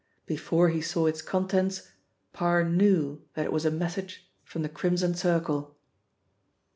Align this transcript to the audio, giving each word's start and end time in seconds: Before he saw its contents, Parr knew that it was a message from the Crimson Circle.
Before 0.25 0.69
he 0.69 0.81
saw 0.81 1.05
its 1.05 1.21
contents, 1.21 1.91
Parr 2.33 2.63
knew 2.63 3.21
that 3.35 3.45
it 3.45 3.51
was 3.53 3.65
a 3.65 3.69
message 3.69 4.27
from 4.43 4.63
the 4.63 4.67
Crimson 4.67 5.13
Circle. 5.13 5.77